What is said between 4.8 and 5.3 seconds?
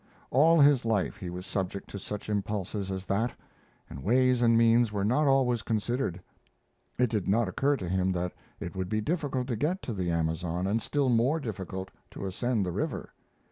were not